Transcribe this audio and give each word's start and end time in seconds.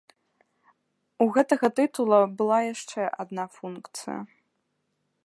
У 1.25 1.27
гэтага 1.35 1.67
тытула 1.79 2.19
была 2.39 2.59
яшчэ 2.73 3.01
адна 3.25 3.45
функцыя. 3.59 4.19